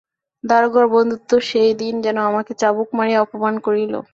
[0.43, 3.93] দারোগার বন্ধুত্ব সেই দিন যেন আমাকে চাবুক মারিয়া অপমান করিল।